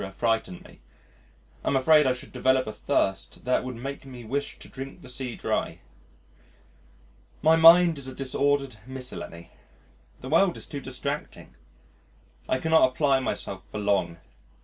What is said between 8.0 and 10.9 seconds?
a disordered miscellany. The world is too